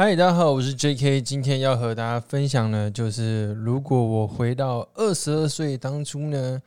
[0.00, 1.20] 嗨，大家好，我是 J.K。
[1.20, 6.62] 今天要和大家分享呢，就是如果我回到二十二岁当初呢，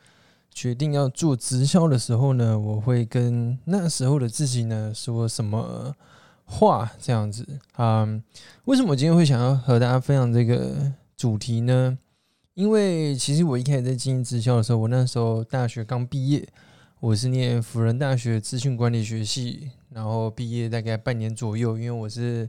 [0.53, 5.95] 决定要做直销的时候呢，我会跟那时候的自己呢说什么
[6.45, 6.91] 话？
[7.01, 8.07] 这样子啊？
[8.65, 11.97] 为什么我今天会想要和大家分享这个主题呢？
[12.53, 16.47] 因为其实我一开始在经营直销的时候，我那时候大学刚毕业，
[16.99, 22.47] 我是念辅仁大学资讯管理学系，然后毕业大概半年左右，因为我是。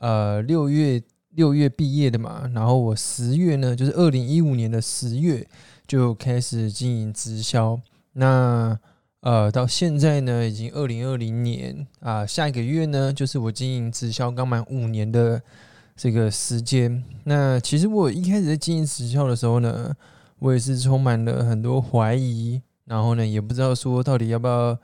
[0.00, 1.02] 呃，六月
[1.32, 5.46] 六月毕业的嘛，然后我十月呢，就是二零一五年的十月
[5.86, 7.78] 就开始经营直销。
[8.14, 8.78] 那
[9.20, 15.42] 呃，到现在呢，已经二零二零年啊，下一个月呢，就是我经营直销刚满五年的
[15.94, 17.04] 这个时间。
[17.24, 19.94] 那其实我一开始在经营直销的时候呢，
[20.38, 24.78] 我也是充满了很多怀疑，然后呢，也不知道说到底要不要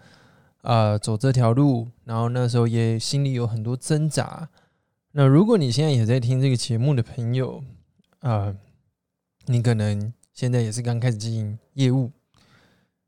[0.61, 4.47] 啊走这条路，然后那时候也心里有很多挣扎。
[5.19, 7.65] 那如果你现在也在听这个节目的朋友
[8.19, 8.55] 啊，
[9.47, 12.13] 你可能现在也是刚开始经营业务，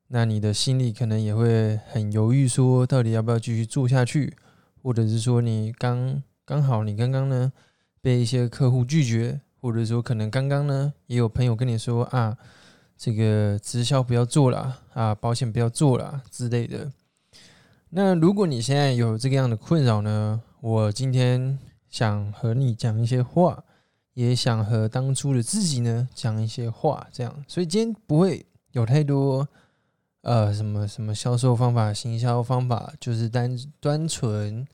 [0.07, 4.35] 那你的心里可能也会很犹豫，说到底要不要继续做下去，
[4.83, 7.53] 或者是说你刚刚好你刚刚呢
[8.01, 12.39] 被一些客户拒绝，或者说可能刚刚呢也有朋友跟你说啊，
[12.97, 16.91] 这个直销不要做了啊，保险不要做了之类的。
[17.91, 21.59] 那如果你现在有这个样的困扰呢，我今天。
[21.89, 23.65] 想和你讲一些话，
[24.15, 29.49] 也想和当初的自己呢讲一些话，这样，所以今天不会有太多
[30.23, 34.67] 呃什么什么销售方法、行销方法，就是单单纯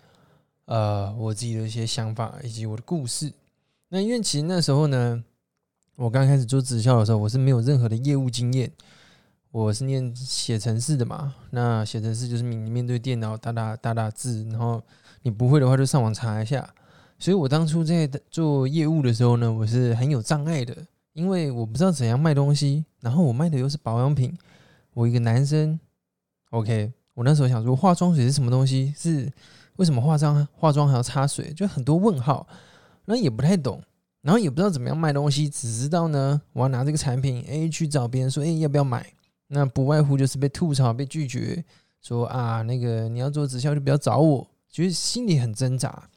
[0.64, 3.32] 呃我自己的一些想法以及我的故事。
[3.90, 5.22] 那因为其实那时候呢，
[5.94, 8.72] 我刚开始做直销的时候，我是没有任何的业务经验，
[9.52, 11.34] 我是念写程式的嘛。
[11.50, 14.82] 那写程式就是你面对电脑打打打打字，然后
[15.22, 16.74] 你不会的话就上网查一下。
[17.24, 20.76] 所以我当初在做业务的时候呢，我是很有障碍的，
[21.14, 24.36] 因为我不知道怎样卖东西，然后我卖的又是保养品。
[24.92, 25.80] 我一个男生
[26.50, 28.92] ，OK，我那时候想说化妆水是什么东西？
[28.94, 29.32] 是
[29.76, 31.50] 为什么化妆化妆还要擦水？
[31.54, 32.46] 就很多问号，
[33.06, 33.82] 那也不太懂，
[34.20, 39.02] 然后也不知道怎么样卖东西，只知道呢，我要拿这个产品 A 去找别人说，哎，要不要买？
[39.46, 41.64] 那不外乎就是被吐槽、被拒绝，
[42.02, 46.10] 说啊，那个你要做直销就不要找我，觉得心里很挣扎。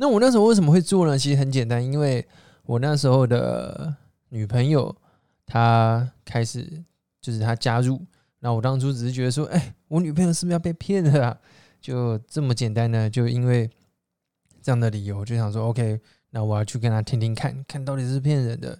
[0.00, 1.18] 那我那时候为什么会做呢？
[1.18, 2.24] 其实很简单，因为
[2.64, 3.92] 我那时候的
[4.28, 4.94] 女朋友
[5.44, 6.84] 她开始
[7.20, 8.00] 就是她加入，
[8.38, 11.38] 那我当初只是觉得说，哎，我女朋友是不是要被骗了啊？
[11.80, 13.10] 就这么简单呢？
[13.10, 13.68] 就因为
[14.62, 18.78] 这样的理由，就想说，OK，那我要去跟她听听看看到底是骗人的。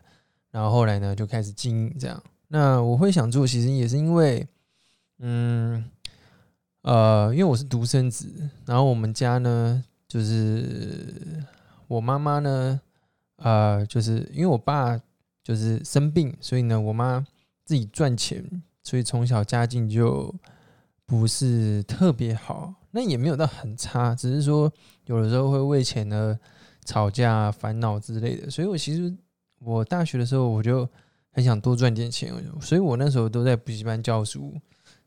[0.53, 2.23] 然后后来呢，就开始经营这样。
[2.47, 4.47] 那我会想做，其实也是因为，
[5.19, 5.85] 嗯，
[6.83, 9.83] 呃，因为我是独生子，然后我们家呢。
[10.09, 11.45] 就是
[11.87, 12.81] 我妈妈呢，
[13.37, 14.99] 呃，就是因为我爸
[15.45, 17.27] 就是生病，所以呢，我妈
[17.63, 18.43] 自己赚钱，
[18.83, 20.35] 所以从小家境就
[21.05, 24.73] 不是特别好，那也没有到很差，只是说
[25.05, 26.39] 有的时候会为钱呢
[26.87, 28.51] 吵架、烦恼之类的。
[28.51, 29.15] 所以我其实
[29.61, 30.89] 我大学的时候我就
[31.33, 32.33] 很想多赚点钱，
[32.63, 34.55] 所以我那时候都在补习班教书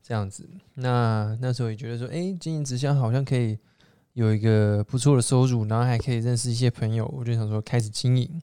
[0.03, 0.47] 这样子。
[0.75, 3.57] 那那时候也觉得说，哎，经营直销好像可以。
[4.13, 8.41] 有一个不错的收入，然后还可以认识一些朋友，我就想说开始经营。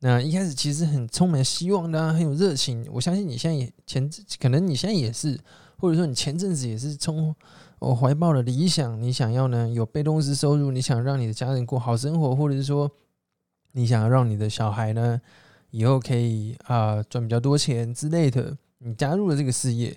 [0.00, 2.84] 那一开始其实很充满希望的，很有热情。
[2.90, 5.38] 我相信你现在也前，可能你现在也是，
[5.78, 7.34] 或者说你前阵子也是充
[7.78, 12.90] 我 怀抱的理想，你想要呢有被动式收入，你想让你的家人过好生活，或者是说
[13.72, 15.20] 你想要让你的小孩呢
[15.70, 19.96] 以后可以啊赚比较多钱之类的，你加入了这个事业。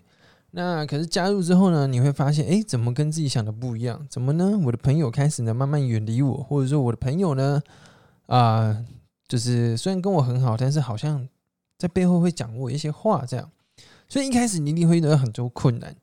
[0.58, 4.08] 那可是加入之后呢，你会发现，哎，怎么跟自己想的不一样？
[4.10, 4.58] 怎么呢？
[4.64, 7.62] 我的朋友开始呢慢慢远离我，或者说我的朋友呢，
[8.28, 8.86] 啊，
[9.28, 11.28] 就是虽然跟我很好，但是好像
[11.78, 13.52] 在背后会讲我一些话，这样。
[14.08, 15.94] 所以一开始你一定会遇到很多困难。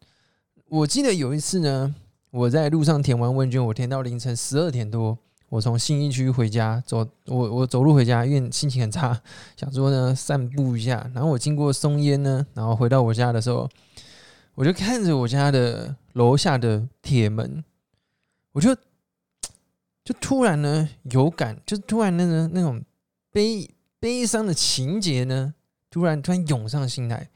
[0.69, 1.95] 我记得有一次呢，
[2.31, 5.17] 我在路上填完问卷，我填到凌晨十二点多，
[5.49, 9.19] 我从信义区回家走，我我走路回家，因为心情很差，
[9.57, 11.11] 想说呢散步一下。
[11.15, 13.67] 然后我经过松烟呢，然后回到我家的时候。
[14.55, 17.65] 我就看着我家的楼下的铁门，
[18.53, 18.75] 我就
[20.05, 22.85] 就突然呢有感，就突然那个那种
[23.31, 25.55] 悲悲伤的情节呢，
[25.89, 27.29] 突然突然涌上心来。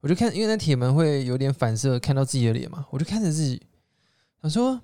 [0.00, 2.86] 我就看，因为那铁门会有点反射，看到自己的脸嘛。
[2.90, 3.60] 我就看着自己，
[4.40, 4.80] 想说，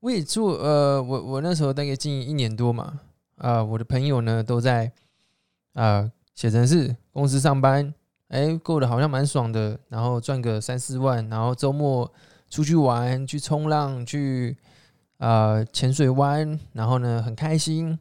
[0.00, 3.00] 我也做呃，我我那时候大概近一年多嘛，
[3.36, 4.90] 啊，我的朋友呢都在
[5.74, 7.94] 啊写程式公司上班。
[8.34, 12.12] 哎，过得好像蛮爽的，然后赚个三四万，然后周末
[12.50, 14.56] 出去玩，去冲浪，去
[15.18, 17.96] 啊潜水湾，然后呢很开心。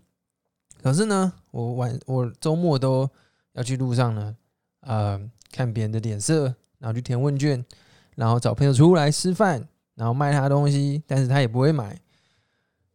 [0.82, 3.08] 可是呢，我晚我周末都
[3.54, 4.36] 要去路上呢，
[4.80, 5.22] 呃，
[5.52, 6.46] 看别人的脸色，
[6.80, 7.64] 然后去填问卷，
[8.16, 12.02] 然后找朋友出来吃饭，然后卖他东西，但是他也不会买。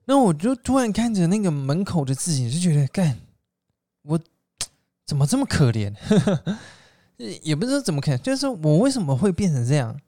[0.07, 3.21] 那我就突然看着那个门口的自己，就觉得干
[4.03, 4.19] 我
[5.07, 5.95] 怎么这么可怜？
[7.19, 9.99] 也不知道怎么看，就是我为什么会变成这样？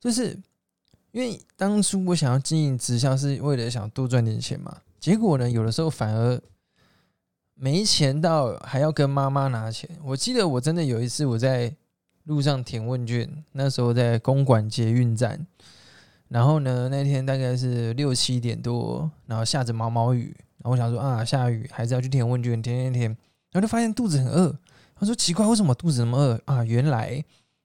[0.00, 0.38] 就是
[1.12, 4.76] 因为当初我想要经营直销，是为了想多赚点钱嘛。
[4.98, 6.40] 结果呢，有的时候反而
[7.54, 9.88] 没钱到还要跟妈妈拿钱。
[10.02, 11.74] 我记得我真的有一次我在
[12.24, 15.46] 路上填问卷，那时候在公馆捷运站，
[16.28, 23.16] 然后呢那天大概是六七点多，然后下着毛毛雨，然后我想说啊下雨还是要去填问卷，填填填，
[23.52, 24.56] 然后就发现肚子很饿。
[24.96, 26.62] 他说：“奇怪，为什么肚子那么饿啊？
[26.62, 27.24] 原来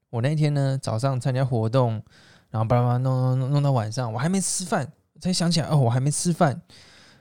[0.09, 2.01] 我那天呢早上参加活动，
[2.49, 4.89] 然后叭叭弄弄弄到晚上，我还没吃饭，
[5.19, 6.61] 才想起来哦，我还没吃饭。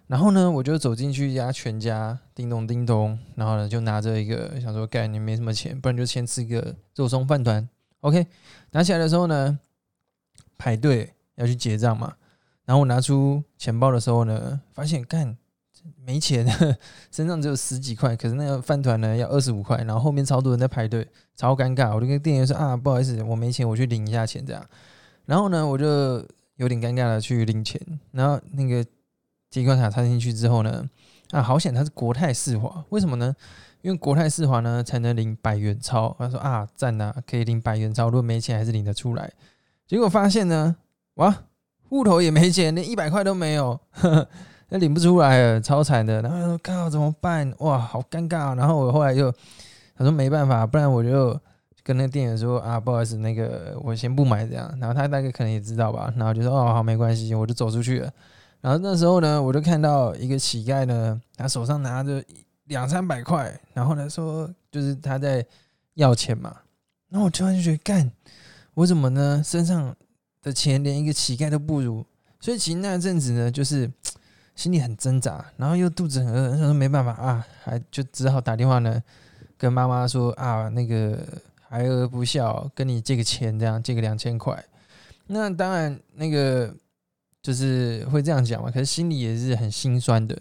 [0.06, 7.68] 然后呢，我就走进去一家全家，叮咚叮咚，然后呢就拿着一个想说，干你没什么钱，不然就先吃个肉松饭团。
[8.00, 8.24] OK，
[8.70, 9.58] 拿起来的时候呢，
[10.56, 12.14] 排队要去结账嘛。
[12.66, 15.36] 然后我拿出钱包的时候呢，发现干。”
[16.04, 16.46] 没钱，
[17.10, 21.94] 身上只有十几块，可是那个饭团呢要二十五块，然后后面超多人在排队，超尴尬。
[21.94, 24.64] 我就跟店员说啊，不好意思，我没钱，我去领一下钱这样。
[25.26, 26.26] 然后呢，我就
[26.56, 27.80] 有点尴尬的去领钱。
[28.12, 28.84] 然后那个
[29.50, 30.88] 提款卡插进去之后呢，
[31.30, 33.34] 啊，好险它是国泰世华，为什么呢？
[33.82, 36.16] 因为国泰世华呢才能领百元钞。
[36.18, 39.30] 他说啊，赞呐，可以领百元钞，如果没钱还是领得出来。
[39.86, 40.76] 结果发现呢，
[41.16, 41.44] 哇，
[41.88, 43.78] 户头也没钱，连一百块都没有。
[44.74, 46.20] 那领不出来了，超惨的。
[46.20, 47.48] 然后他说：“靠，怎么办？
[47.58, 49.30] 哇，好尴尬。”然后我后来就
[49.96, 51.40] 他说：“没办法，不然我就
[51.84, 58.12] 跟那个店员说啊，不好意思，那个我先不买这样。”然后他大概可能也知道吧，然后就说：“哦，好，没关系。”我就走出去了。
[58.60, 62.20] 然后那时候呢，我就看到一个乞丐呢，他手上拿着
[62.64, 65.46] 两三百块，然后呢说就是他在
[65.94, 66.52] 要钱嘛。
[67.10, 68.10] 然后我突然就觉得，干，
[68.74, 69.40] 我怎么呢？
[69.44, 69.94] 身上
[70.42, 72.04] 的钱连一个乞丐都不如。
[72.40, 73.88] 所以其实那阵子呢，就是。
[74.54, 79.02] 心里很挣扎，然后又肚子很饿，想说没办法啊，还就只好打电话呢，
[79.58, 81.18] 跟妈妈说啊，那个
[81.68, 84.64] 孩儿不孝，跟你借个钱，这样借个两千块。
[85.26, 86.72] 那当然，那个
[87.42, 90.40] 就是会这样讲嘛，可是心里也是很心酸的。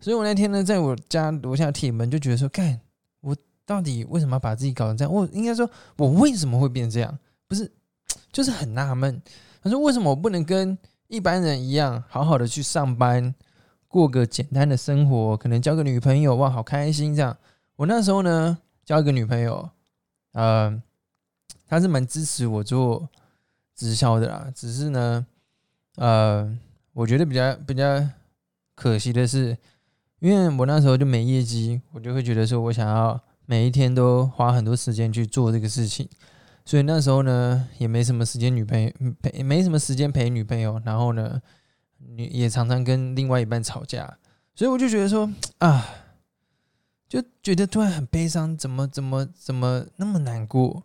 [0.00, 2.78] 所以我那天呢，在我家楼下铁门就觉得说，干，
[3.20, 5.12] 我到底为什么要把自己搞成这样？
[5.12, 7.18] 我应该说，我为什么会变这样？
[7.48, 7.68] 不是，
[8.30, 9.20] 就是很纳闷。
[9.62, 10.78] 他说，为什么我不能跟
[11.08, 13.34] 一般人一样，好好的去上班？
[13.88, 17.34] 过个简单的生活，可能交个女朋友哇，好开心这样。
[17.76, 19.70] 我那时候呢，交一个女朋友，
[20.32, 20.82] 呃，
[21.66, 23.08] 她是蛮支持我做
[23.74, 24.52] 直销的啦。
[24.54, 25.26] 只是呢，
[25.96, 26.54] 呃，
[26.92, 28.06] 我觉得比较比较
[28.74, 29.56] 可惜的是，
[30.18, 36.06] 因为我那时候就没业绩，我就会觉得说我想要每一天都花很多时间去做这个事情，
[36.66, 38.92] 所以那时候呢，也没什么时间女朋友
[39.22, 41.40] 陪，没什么时间陪女朋友，然后呢。
[41.98, 44.16] 你也常常跟另外一半吵架，
[44.54, 45.28] 所以我就觉得说
[45.58, 45.84] 啊，
[47.08, 50.82] 就觉得突然很悲伤，怎么怎么怎么那么难过？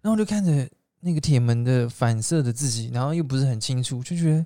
[0.00, 0.68] 然后就看着
[1.00, 4.44] 那个铁门的反射的自己，然后又不是很清楚，就觉得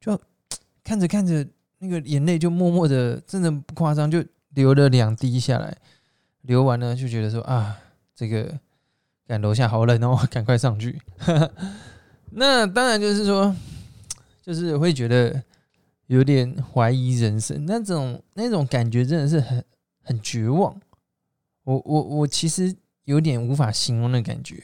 [0.00, 0.20] 就
[0.84, 1.46] 看着看着
[1.78, 5.76] 那个眼泪就默默的，真的不夸张，就流了两滴下来。
[6.42, 7.78] 流完了就觉得说啊，
[8.14, 8.58] 这个
[9.26, 11.00] 赶楼下好冷哦， 赶快上去。
[12.32, 13.54] 那当然就是说。
[14.42, 15.40] 就是会觉得
[16.08, 19.64] 有点怀疑人生，那种那种感觉真的是很
[20.02, 20.78] 很绝望。
[21.62, 24.60] 我我我其实有点无法形容的感觉。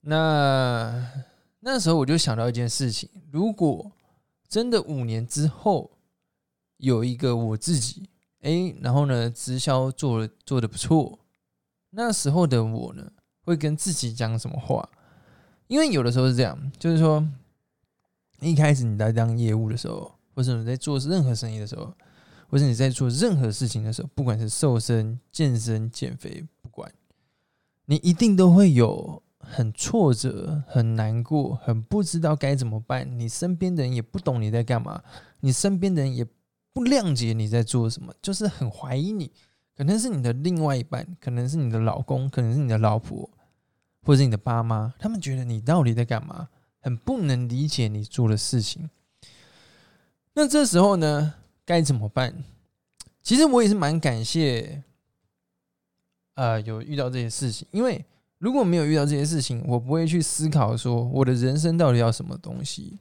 [0.00, 1.06] 那
[1.60, 3.92] 那时候我就想到一件事情：如果
[4.48, 5.90] 真的五年之后
[6.78, 8.08] 有一个我自己，
[8.40, 11.18] 哎，然后呢，直销做做的不错，
[11.90, 14.88] 那时候的我呢，会跟自己讲什么话？
[15.66, 17.22] 因为有的时候是这样，就是说。
[18.40, 21.92] 一开始你在当业务的时候，或者你在做任何生意的时候，
[22.48, 26.92] 或者你在做任何事情的时候，不管是瘦身、健身、减肥，不管
[27.86, 33.18] 你一定都会有很挫折、很难过、很不知道该怎么办。
[33.18, 35.02] 你身边的人也不懂你在干嘛，
[35.40, 36.26] 你身边的人也
[36.72, 39.32] 不谅解你在做什么，就是很怀疑你。
[39.76, 43.28] 可能是你的另外一半，可能是你的老公，可能是你的老婆，
[44.02, 46.48] 或者是你的爸妈，他们觉得你到底在干嘛？
[46.86, 48.88] 很不能理解你做的事情，
[50.34, 52.44] 那这时候呢，该怎么办？
[53.24, 54.84] 其实我也是蛮感谢，
[56.34, 58.04] 呃，有遇到这些事情，因为
[58.38, 62.96] 如果没有遇到这些事情，我不会去思考说我的人生到底要什么东西。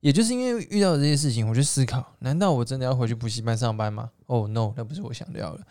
[0.00, 4.10] 也就是因为遇到这些事情，我去思考：难道我真的要回去补习班上班吗？
[4.28, 5.66] 哦，no，那不是我想要的。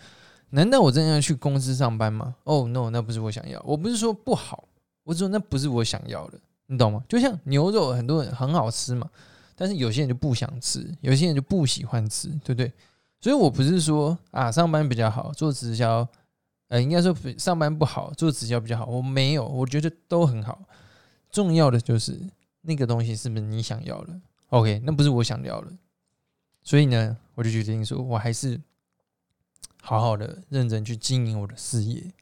[0.51, 2.35] 难道我真的要去公司上班吗？
[2.43, 3.59] 哦，no，那不是我想要。
[3.65, 4.65] 我不是说不好，
[5.03, 6.39] 我只说那不是我想要的，
[6.71, 7.03] 你懂吗？
[7.09, 9.09] 就像牛肉，很多人很好吃嘛，
[9.55, 12.71] 但是有些人就不想吃，有些人就不喜欢吃，对不对？
[13.19, 16.07] 所以我不是说啊，上班比较好，做直销，
[16.67, 18.85] 呃，应该说上班不好，做直销比较好。
[18.85, 20.63] 我没有，我觉得都很好。
[21.31, 22.19] 重要的就是
[22.61, 25.71] 那个东西是不是你想要的？OK，那不是我想要的，
[26.61, 28.61] 所以呢，我就决定说，我还是
[29.81, 32.13] 好好的认真去经营我的事业。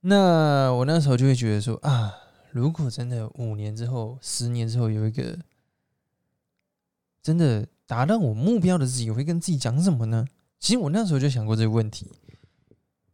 [0.00, 2.12] 那我那时候就会觉得说啊，
[2.52, 5.36] 如果真的五年之后、十年之后有一个
[7.22, 10.24] 真的达到我目标的自己，我会跟自己讲什么呢？
[10.60, 12.12] 其实我那时候就想过这个问题。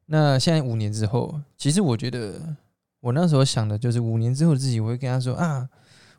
[0.07, 2.57] 那现在五年之后，其实我觉得。
[3.01, 5.71] 我那时候想的就是五年之后的自己，我会跟他说啊，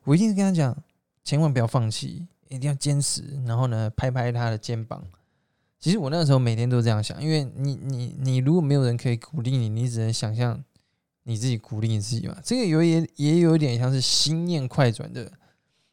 [0.05, 0.81] 我一定是跟他讲，
[1.25, 5.03] 千万不要放弃，一定要坚持，然后呢，拍拍他的肩膀。
[5.77, 10.63] 其实我那时候每天都这样想，因为你你你如果没有人可以鼓励你，你只能想象
[11.29, 12.35] 你自己鼓励你自己嘛。
[12.43, 15.31] 这个有也也有点像是心念快转的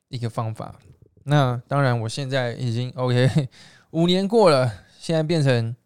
[0.09, 0.81] 一个方法。
[1.25, 3.49] 那当然，我现在已经 OK，
[3.93, 5.77] 五年过了，现在变成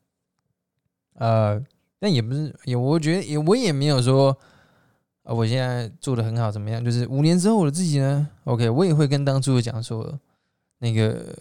[1.15, 1.61] 呃，
[1.99, 4.39] 但也不是也，我觉得也我也没有说。
[5.23, 6.83] 啊，我现在做的很好，怎么样？
[6.83, 10.19] 就是五年之后我的自己呢？OK，我也会跟当初讲说，
[10.79, 11.37] 那个，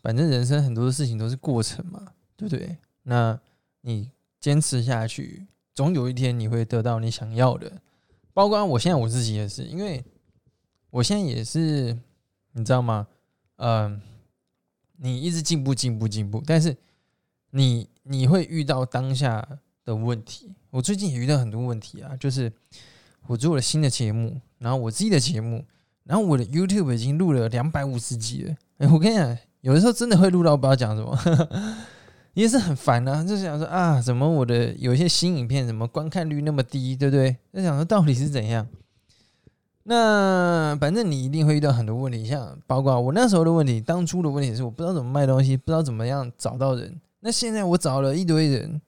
[0.00, 2.76] 反正人生很多的事情都是过程嘛，对不对？
[3.02, 3.38] 那
[3.80, 7.72] 你坚持下去，总有一天你会得到你想要的。
[8.32, 10.04] 包括我现在我自己也是，因为
[10.90, 11.98] 我现在也是，
[12.52, 13.06] 你知道吗？
[13.56, 14.00] 嗯，
[14.96, 16.76] 你一直进步，进步，进步，但是
[17.50, 19.46] 你你会遇到当下。
[19.84, 22.52] 的问题，我最近也遇到很多问题啊，就是
[23.26, 25.64] 我做了新的节目，然后我自己的节目，
[26.04, 28.54] 然后我的 YouTube 已经录了两百五十集了。
[28.78, 31.18] 哎，我跟你讲，有的时候真的会录到不知道讲什么，
[32.34, 33.24] 也是很烦啊。
[33.24, 37.36] 就想说啊，怎么我的有些新影片，怎么观看率那么低，对不对？
[37.52, 38.66] 在想说到底是怎样？
[39.84, 47.00] 那反正你一定会遇到很多问题，像包括我那时候的问题，当初的问题是我不知道怎么卖东西，不知道怎么样找到人。
[47.20, 48.80] 那现在我找了一堆人。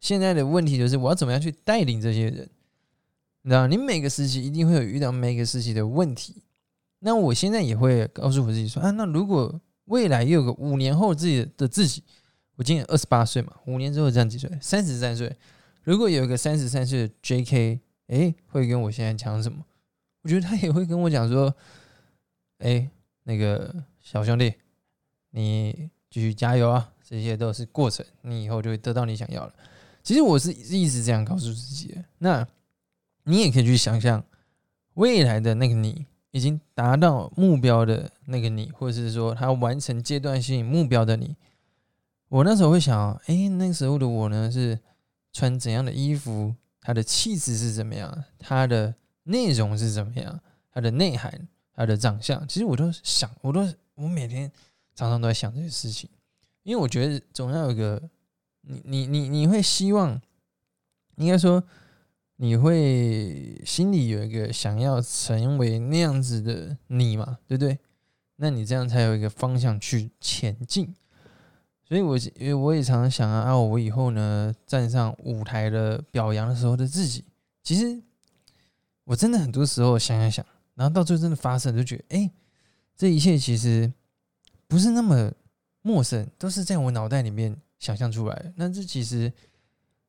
[0.00, 2.48] 现在的问题就是我要怎么样去带领这些人？
[3.42, 6.42] 你知道，你每个时期一定会有遇到每个时期的问题。
[7.00, 12.02] 那我现在也会告诉我自己说啊，那如果未来又有个五年后自己的自己，
[12.60, 14.50] 我今年二十八岁嘛，五年之后这样几岁？
[14.60, 15.34] 三十三岁。
[15.82, 19.64] 如果有一个三十三岁的 J.K.，哎，会跟我现在讲什么？
[20.20, 21.56] 我觉得他也会跟我讲说，
[22.58, 22.86] 哎，
[23.22, 24.52] 那个小兄弟，
[25.30, 26.92] 你继续加油啊！
[27.02, 29.54] 这些都是过程，你以后就会得到你想要的。
[30.02, 32.04] 其实我是一直这样告诉自己的。
[32.18, 32.46] 那
[33.24, 34.22] 你也可以去想象
[34.92, 41.34] 未来的那个你，已经达到目标的那个你，或者是说他完成阶段性目标的你。
[42.30, 44.78] 我那时候会想，哎，那时候的我呢，是
[45.32, 46.54] 穿怎样的衣服？
[46.80, 48.24] 他的气质是怎么样？
[48.38, 48.94] 他的
[49.24, 50.40] 内容是怎么样？
[50.72, 51.48] 他的内涵？
[51.74, 52.46] 他的长相？
[52.48, 54.50] 其实我都想，我都我每天
[54.94, 56.08] 常常都在想这些事情，
[56.62, 58.00] 因为我觉得总要有个。
[58.62, 60.20] 你你你你会希望，
[61.16, 61.64] 应该说
[62.36, 67.78] 你会心里有一个想要成为那样子的你嘛，对不对？
[68.36, 70.94] 那你这样才有一个方向去前进。
[71.90, 77.24] 所以，我因为我也常常想啊，啊，我以后呢站上舞台的表扬的时候的自己，
[77.64, 78.00] 其实
[79.02, 82.30] 我真的很多时候想想想，然后到最后真的发生，就觉得哎，
[82.96, 83.92] 这一切其实
[84.68, 85.32] 不是那么
[85.82, 87.60] 陌生，都是在我脑袋里面。
[87.80, 89.32] 想象出来的，那这其实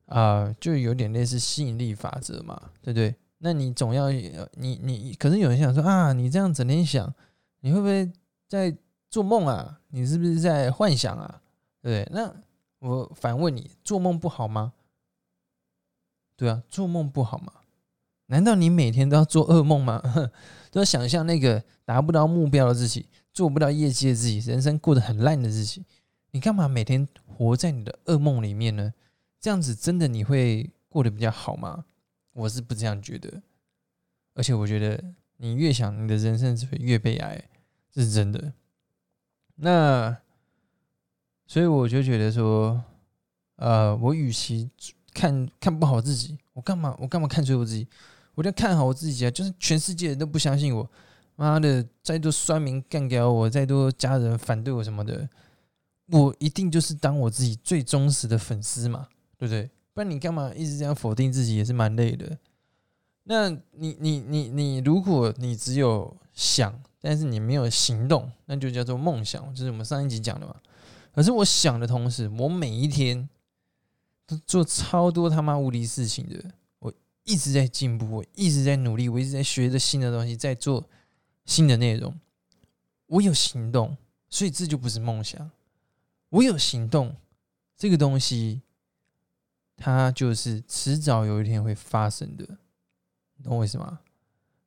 [0.04, 3.14] 啊，就有点类似吸引力法则嘛，对不对？
[3.38, 7.10] 那你总要你你，可是有人想说啊，你这样整天想，
[7.60, 8.12] 你会不会
[8.46, 8.76] 在
[9.08, 9.80] 做梦啊？
[9.88, 11.40] 你是不是在幻想啊？
[11.90, 12.08] 对？
[12.12, 12.34] 那
[12.78, 14.72] 我反问你，做梦不好吗？
[16.36, 17.52] 对啊，做梦不好吗？
[18.26, 20.00] 难道你每天都要做噩梦吗？
[20.70, 25.84] 都要想象那个达不到目标的自己，做不到业绩的自己，人生过得很烂的自己，
[26.30, 27.06] 你干嘛每天？
[27.26, 28.92] 活在你的噩梦里面呢？
[29.40, 31.86] 这样子真的你会过得比较好吗？
[32.32, 33.42] 我是不这样觉得，
[34.34, 35.02] 而且我觉得
[35.38, 37.48] 你越想，你的人生只会越悲哀，
[37.90, 38.52] 这是真的。
[39.56, 40.16] 那
[41.46, 42.82] 所以我就觉得说，
[43.56, 44.70] 呃，我与其
[45.12, 47.86] 看看不好自己，我干嘛我干嘛看衰我自己？
[48.34, 49.30] 我要看好我自己啊！
[49.30, 50.90] 就是全世界人都不相信我，
[51.36, 55.28] 妈的，再多酸民干掉我，再多家人反对我什么的。
[56.06, 59.06] 我一定就是当我自己最忠实的粉丝嘛，
[59.36, 59.70] 对不对？
[59.92, 62.38] 不然你干嘛一直这样否定自己也是蛮累的。
[63.24, 70.56] 那你你你你，如果你只有想，但是你没有行动，那就叫做梦想，就是我们上一集讲的嘛。
[71.12, 73.28] 可是我想的同时，我每一天
[74.26, 76.42] 都做超多他妈无敌事情的，
[76.78, 76.92] 我
[77.24, 80.88] 一直在进步，我一直在努力，我一直在学着新的东西，在做
[81.44, 82.18] 新的内容。
[83.06, 83.96] 我有行动，
[84.30, 85.50] 所以这就不是梦想。
[86.30, 87.14] 我有行动，
[87.76, 88.62] 这个东西，
[89.76, 92.46] 它就是迟早有一天会发生的。
[93.44, 94.00] 懂我意思吗？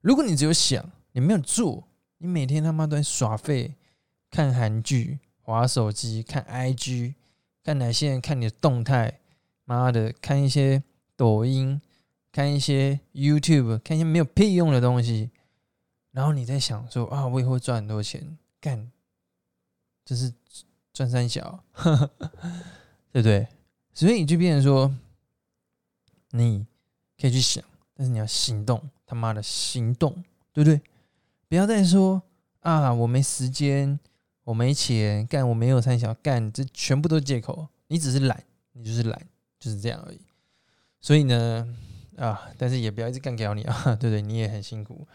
[0.01, 1.87] 如果你只有想，你没有做，
[2.19, 3.73] 你每天他妈都在耍废，
[4.29, 5.17] 看韩剧。
[5.45, 7.13] 划手机看 IG，
[7.63, 9.19] 看哪些人看你的动态，
[9.63, 10.83] 妈的，看一些
[11.15, 11.79] 抖音，
[12.31, 15.29] 看一些 YouTube，看一些没有屁用的东西，
[16.11, 18.91] 然后你在想说啊，我以后赚很多钱，干，
[20.03, 20.33] 就是
[20.91, 21.63] 赚三小，
[23.13, 23.47] 对不对？
[23.93, 24.91] 所以你就变成说，
[26.31, 26.65] 你
[27.21, 30.11] 可以去想，但是你要行动，他妈的行动，
[30.51, 30.81] 对不对？
[31.47, 32.23] 不要再说
[32.61, 33.99] 啊，我没时间。
[34.45, 37.67] 我没钱干，我没有三小干，这全部都是借口。
[37.87, 39.27] 你只是懒，你就是懒，
[39.59, 40.19] 就是这样而已。
[41.01, 41.67] 所以呢，
[42.15, 44.21] 啊，但是也不要一直干掉你啊，对不对？
[44.21, 45.07] 你也很辛苦。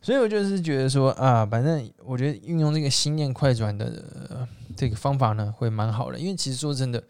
[0.00, 6.18] 所以我就是觉得说啊，反正我觉得运用这个心念快转的这个方法呢，会蛮好的。
[6.18, 7.02] 因为其实说真的，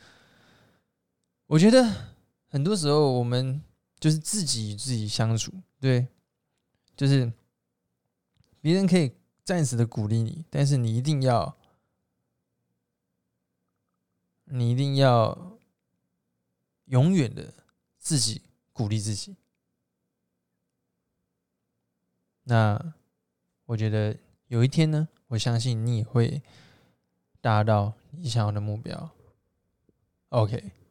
[1.47, 1.91] 我觉得
[2.49, 3.62] 很多时候我们
[3.99, 5.50] 就是自己与自己相处，
[5.81, 6.07] 对，
[6.95, 7.33] 就是
[8.61, 9.12] 别人可以
[9.43, 11.57] 暂时的鼓励你，但是你一定要。
[14.55, 15.59] 你一定要
[16.85, 17.55] 永远的
[17.99, 19.35] 自己鼓励自己。
[22.43, 22.95] 那
[23.65, 24.15] 我觉得
[24.49, 26.43] 有一天呢，我相信你也会
[27.41, 29.11] 达到你想要的目标。
[30.29, 30.82] OK。